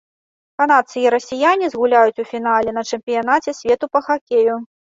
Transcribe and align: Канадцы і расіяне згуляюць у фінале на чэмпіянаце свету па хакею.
Канадцы 0.61 0.95
і 1.01 1.11
расіяне 1.15 1.69
згуляюць 1.75 2.21
у 2.25 2.27
фінале 2.31 2.75
на 2.81 2.87
чэмпіянаце 2.93 3.57
свету 3.61 3.85
па 3.95 4.05
хакею. 4.11 4.61